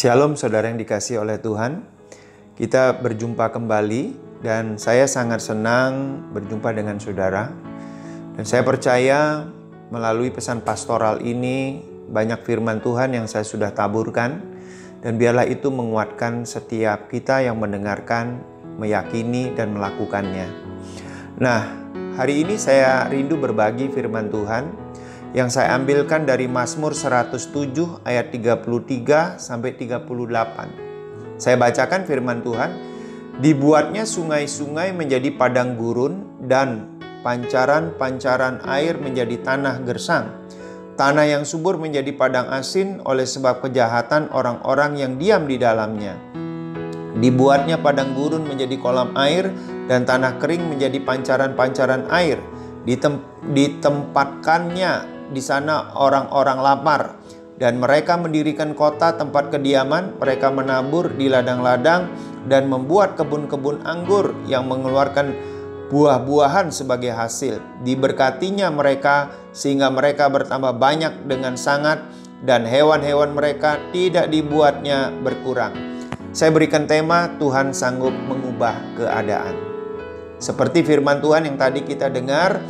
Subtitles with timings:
[0.00, 1.84] Shalom saudara yang dikasih oleh Tuhan.
[2.56, 7.52] Kita berjumpa kembali dan saya sangat senang berjumpa dengan saudara.
[8.32, 9.44] Dan saya percaya
[9.92, 14.40] melalui pesan pastoral ini banyak firman Tuhan yang saya sudah taburkan
[15.04, 18.40] dan biarlah itu menguatkan setiap kita yang mendengarkan,
[18.80, 20.48] meyakini dan melakukannya.
[21.36, 21.76] Nah,
[22.16, 24.89] hari ini saya rindu berbagi firman Tuhan
[25.30, 31.38] yang saya ambilkan dari Mazmur 107 ayat 33 sampai 38.
[31.38, 32.70] Saya bacakan firman Tuhan,
[33.38, 40.34] dibuatnya sungai-sungai menjadi padang gurun dan pancaran-pancaran air menjadi tanah gersang.
[40.98, 46.18] Tanah yang subur menjadi padang asin oleh sebab kejahatan orang-orang yang diam di dalamnya.
[47.16, 49.48] Dibuatnya padang gurun menjadi kolam air
[49.86, 52.42] dan tanah kering menjadi pancaran-pancaran air.
[52.84, 53.22] Ditem
[53.54, 57.02] ditempatkannya di sana orang-orang lapar
[57.60, 62.08] dan mereka mendirikan kota tempat kediaman, mereka menabur di ladang-ladang
[62.48, 65.36] dan membuat kebun-kebun anggur yang mengeluarkan
[65.92, 67.60] buah-buahan sebagai hasil.
[67.84, 72.00] Diberkatinya mereka sehingga mereka bertambah banyak dengan sangat
[72.48, 75.76] dan hewan-hewan mereka tidak dibuatnya berkurang.
[76.32, 79.52] Saya berikan tema Tuhan sanggup mengubah keadaan.
[80.40, 82.64] Seperti firman Tuhan yang tadi kita dengar,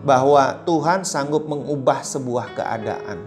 [0.00, 3.18] bahwa Tuhan sanggup mengubah sebuah keadaan.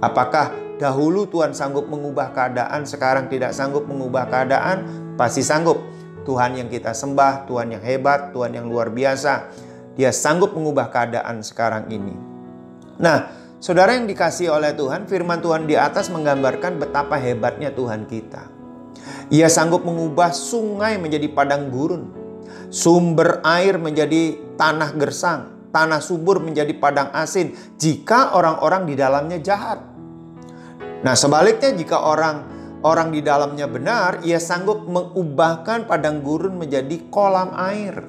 [0.00, 4.84] Apakah dahulu Tuhan sanggup mengubah keadaan, sekarang tidak sanggup mengubah keadaan?
[5.16, 5.80] Pasti sanggup.
[6.26, 9.48] Tuhan yang kita sembah, Tuhan yang hebat, Tuhan yang luar biasa.
[9.96, 12.12] Dia sanggup mengubah keadaan sekarang ini.
[13.00, 13.30] Nah,
[13.62, 18.52] saudara yang dikasih oleh Tuhan, firman Tuhan di atas menggambarkan betapa hebatnya Tuhan kita.
[19.32, 22.10] Ia sanggup mengubah sungai menjadi padang gurun,
[22.68, 29.84] sumber air menjadi tanah gersang, tanah subur menjadi padang asin jika orang-orang di dalamnya jahat.
[31.04, 32.48] Nah, sebaliknya jika orang
[32.80, 38.08] orang di dalamnya benar, ia sanggup mengubahkan padang gurun menjadi kolam air.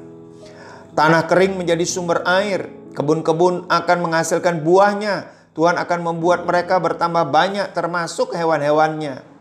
[0.95, 5.35] Tanah kering menjadi sumber air, kebun-kebun akan menghasilkan buahnya.
[5.51, 9.36] Tuhan akan membuat mereka bertambah banyak termasuk hewan-hewannya.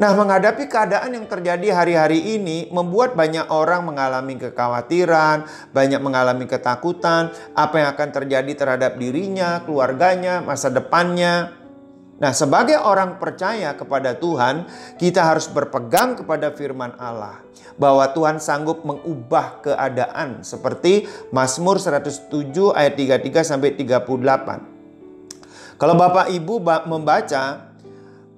[0.00, 5.44] Nah, menghadapi keadaan yang terjadi hari-hari ini membuat banyak orang mengalami kekhawatiran,
[5.76, 11.52] banyak mengalami ketakutan, apa yang akan terjadi terhadap dirinya, keluarganya, masa depannya.
[12.16, 14.64] Nah, sebagai orang percaya kepada Tuhan,
[14.96, 17.44] kita harus berpegang kepada firman Allah
[17.76, 25.76] bahwa Tuhan sanggup mengubah keadaan seperti Mazmur 107 ayat 33 sampai 38.
[25.76, 27.69] Kalau Bapak Ibu membaca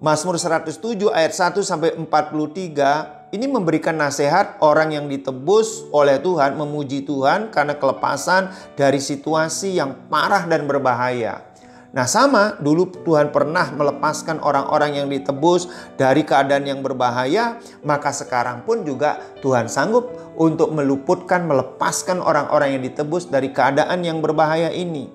[0.02, 7.06] Mazmur 107 ayat 1 sampai 43 ini memberikan nasihat orang yang ditebus oleh Tuhan memuji
[7.06, 11.46] Tuhan karena kelepasan dari situasi yang parah dan berbahaya.
[11.94, 18.66] Nah, sama dulu Tuhan pernah melepaskan orang-orang yang ditebus dari keadaan yang berbahaya, maka sekarang
[18.66, 25.12] pun juga Tuhan sanggup untuk meluputkan, melepaskan orang-orang yang ditebus dari keadaan yang berbahaya ini.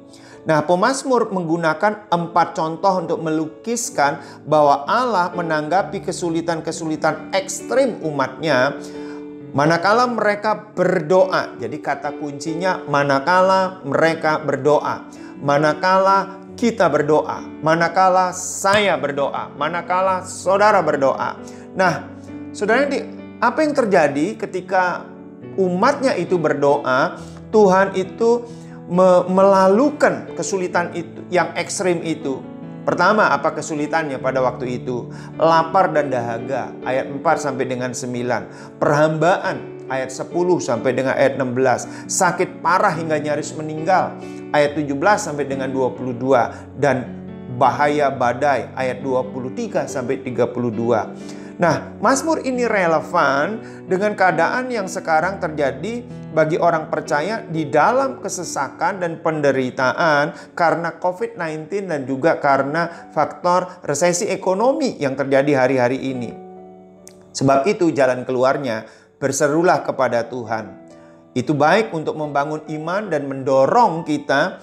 [0.47, 8.79] Nah, pemazmur menggunakan empat contoh untuk melukiskan bahwa Allah menanggapi kesulitan-kesulitan ekstrim umatnya
[9.51, 11.59] manakala mereka berdoa.
[11.59, 15.03] Jadi kata kuncinya manakala mereka berdoa.
[15.43, 21.37] Manakala kita berdoa, manakala saya berdoa, manakala saudara berdoa.
[21.77, 22.07] Nah,
[22.55, 22.87] saudara
[23.37, 25.05] apa yang terjadi ketika
[25.59, 27.21] umatnya itu berdoa,
[27.53, 28.49] Tuhan itu
[28.87, 32.39] me melalukan kesulitan itu yang ekstrim itu.
[32.87, 35.11] Pertama, apa kesulitannya pada waktu itu?
[35.35, 38.79] Lapar dan dahaga, ayat 4 sampai dengan 9.
[38.79, 40.31] Perhambaan, ayat 10
[40.63, 42.07] sampai dengan ayat 16.
[42.07, 44.15] Sakit parah hingga nyaris meninggal,
[44.55, 46.79] ayat 17 sampai dengan 22.
[46.79, 47.11] Dan
[47.59, 51.11] bahaya badai, ayat 23 sampai 32.
[51.57, 53.57] Nah, Mazmur ini relevan
[53.89, 61.89] dengan keadaan yang sekarang terjadi bagi orang percaya di dalam kesesakan dan penderitaan karena COVID-19
[61.89, 66.29] dan juga karena faktor resesi ekonomi yang terjadi hari-hari ini.
[67.33, 68.85] Sebab itu jalan keluarnya
[69.17, 70.85] berserulah kepada Tuhan.
[71.33, 74.61] Itu baik untuk membangun iman dan mendorong kita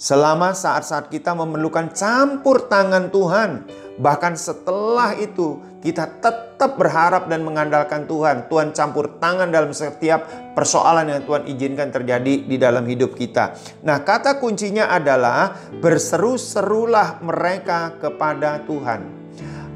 [0.00, 3.68] selama saat-saat kita memerlukan campur tangan Tuhan
[4.00, 8.48] Bahkan setelah itu kita tetap berharap dan mengandalkan Tuhan.
[8.48, 10.24] Tuhan campur tangan dalam setiap
[10.56, 13.52] persoalan yang Tuhan izinkan terjadi di dalam hidup kita.
[13.84, 15.52] Nah kata kuncinya adalah
[15.84, 19.20] berseru-serulah mereka kepada Tuhan.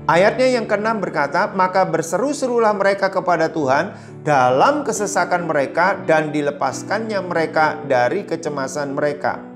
[0.04, 7.80] Ayatnya yang keenam berkata, maka berseru-serulah mereka kepada Tuhan dalam kesesakan mereka dan dilepaskannya mereka
[7.88, 9.53] dari kecemasan mereka.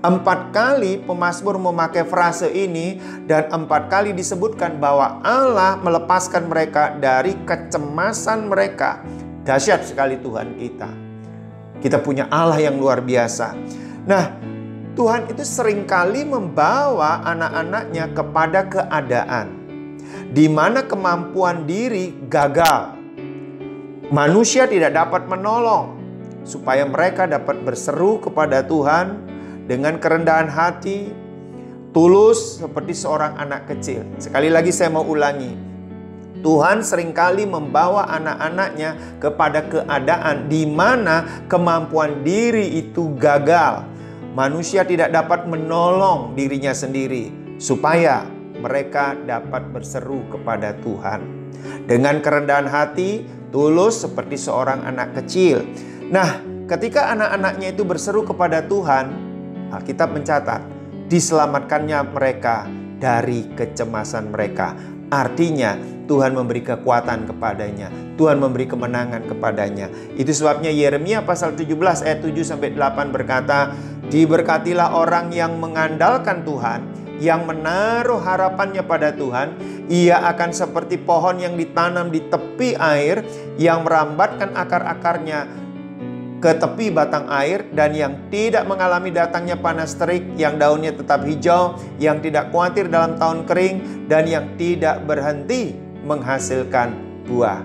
[0.00, 2.96] Empat kali pemazmur memakai frase ini
[3.28, 9.04] dan empat kali disebutkan bahwa Allah melepaskan mereka dari kecemasan mereka.
[9.44, 10.90] Dahsyat sekali Tuhan kita.
[11.80, 13.56] Kita punya Allah yang luar biasa.
[14.08, 14.24] Nah,
[14.96, 19.60] Tuhan itu sering kali membawa anak-anaknya kepada keadaan
[20.32, 22.96] di mana kemampuan diri gagal.
[24.10, 26.00] Manusia tidak dapat menolong
[26.42, 29.29] supaya mereka dapat berseru kepada Tuhan
[29.70, 31.14] dengan kerendahan hati,
[31.94, 34.02] tulus seperti seorang anak kecil.
[34.18, 35.54] Sekali lagi saya mau ulangi.
[36.42, 43.86] Tuhan sering kali membawa anak-anaknya kepada keadaan di mana kemampuan diri itu gagal.
[44.34, 47.30] Manusia tidak dapat menolong dirinya sendiri
[47.62, 48.26] supaya
[48.58, 51.22] mereka dapat berseru kepada Tuhan.
[51.86, 53.22] Dengan kerendahan hati,
[53.54, 55.62] tulus seperti seorang anak kecil.
[56.10, 59.29] Nah, ketika anak-anaknya itu berseru kepada Tuhan,
[59.70, 60.62] Alkitab mencatat,
[61.06, 62.66] diselamatkannya mereka
[63.00, 64.76] dari kecemasan mereka.
[65.10, 65.74] Artinya
[66.06, 67.90] Tuhan memberi kekuatan kepadanya.
[68.18, 69.90] Tuhan memberi kemenangan kepadanya.
[70.18, 73.74] Itu sebabnya Yeremia pasal 17 ayat 7 sampai 8 berkata,
[74.10, 76.82] "Diberkatilah orang yang mengandalkan Tuhan,
[77.22, 79.54] yang menaruh harapannya pada Tuhan,
[79.92, 83.22] ia akan seperti pohon yang ditanam di tepi air
[83.60, 85.46] yang merambatkan akar-akarnya
[86.40, 91.76] ke tepi batang air dan yang tidak mengalami datangnya panas terik, yang daunnya tetap hijau,
[92.00, 96.96] yang tidak khawatir dalam tahun kering, dan yang tidak berhenti menghasilkan
[97.28, 97.60] buah.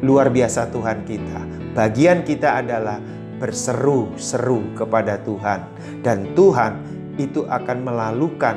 [0.00, 1.40] Luar biasa Tuhan kita.
[1.76, 2.96] Bagian kita adalah
[3.36, 5.60] berseru-seru kepada Tuhan.
[6.00, 6.72] Dan Tuhan
[7.20, 8.56] itu akan melalukan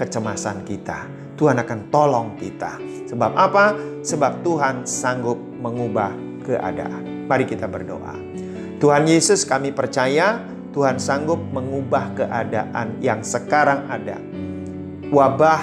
[0.00, 1.04] kecemasan kita.
[1.36, 2.80] Tuhan akan tolong kita.
[3.12, 3.76] Sebab apa?
[4.00, 6.12] Sebab Tuhan sanggup mengubah
[6.44, 7.28] keadaan.
[7.28, 8.16] Mari kita berdoa.
[8.82, 10.42] Tuhan Yesus kami percaya
[10.74, 14.18] Tuhan sanggup mengubah keadaan yang sekarang ada.
[15.14, 15.62] Wabah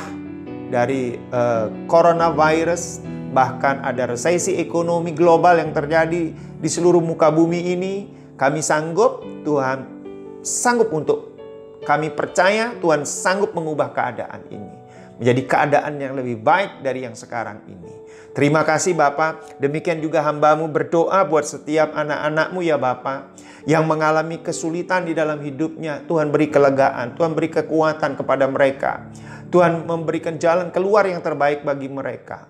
[0.71, 3.03] dari uh, coronavirus,
[3.35, 7.93] bahkan ada resesi ekonomi global yang terjadi di seluruh muka bumi ini,
[8.39, 10.01] kami sanggup, Tuhan
[10.41, 11.37] sanggup untuk
[11.85, 14.80] kami percaya Tuhan sanggup mengubah keadaan ini
[15.21, 17.93] menjadi keadaan yang lebih baik dari yang sekarang ini.
[18.33, 19.61] Terima kasih Bapak.
[19.61, 23.37] Demikian juga hambamu berdoa buat setiap anak-anakmu ya Bapak.
[23.69, 26.01] Yang mengalami kesulitan di dalam hidupnya.
[26.09, 27.13] Tuhan beri kelegaan.
[27.13, 29.13] Tuhan beri kekuatan kepada mereka.
[29.53, 32.49] Tuhan memberikan jalan keluar yang terbaik bagi mereka.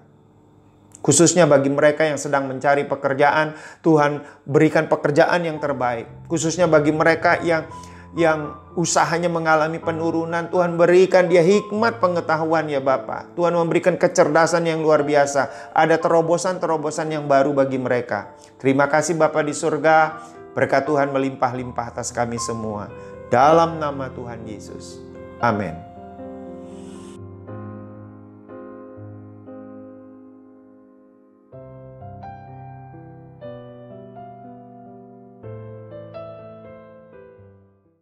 [1.01, 6.29] Khususnya bagi mereka yang sedang mencari pekerjaan, Tuhan berikan pekerjaan yang terbaik.
[6.29, 7.65] Khususnya bagi mereka yang
[8.11, 13.35] yang usahanya mengalami penurunan, Tuhan berikan dia hikmat pengetahuan ya Bapak.
[13.39, 15.71] Tuhan memberikan kecerdasan yang luar biasa.
[15.71, 18.35] Ada terobosan-terobosan yang baru bagi mereka.
[18.59, 20.19] Terima kasih Bapak di surga.
[20.51, 22.91] Berkat Tuhan melimpah-limpah atas kami semua.
[23.31, 24.99] Dalam nama Tuhan Yesus.
[25.39, 25.90] Amin.